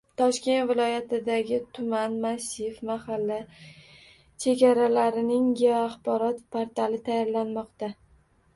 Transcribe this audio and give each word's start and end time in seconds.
Toshkent 0.19 0.69
viloyatidagi 0.69 1.59
tuman, 1.77 2.15
massiv 2.23 2.79
va 2.79 2.87
mahalla 2.91 3.37
chegaralarining 4.47 5.47
geoaxborot 5.63 6.45
portali 6.57 7.03
tayyorlanmoqda 7.11 7.95